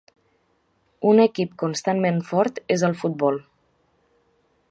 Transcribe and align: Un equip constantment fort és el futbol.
Un 1.09 1.21
equip 1.25 1.51
constantment 1.65 2.17
fort 2.31 2.59
és 2.79 2.87
el 2.89 2.97
futbol. 3.05 3.41